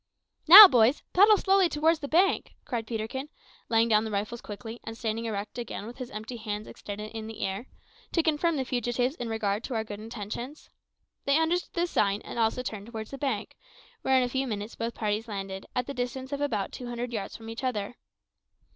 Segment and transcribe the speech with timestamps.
[0.47, 3.29] "Now, boys, paddle slowly towards the bank," cried Peterkin,
[3.69, 7.27] laying down the rifles quickly and standing erect again with his empty hands extended in
[7.27, 7.67] the air,
[8.13, 10.71] to confirm the fugitives in regard to our good intentions.
[11.25, 13.55] They understood the sign, and also turned toward the bank,
[14.01, 17.13] where in a few minutes both parties landed, at the distance of about two hundred
[17.13, 17.99] yards from each other.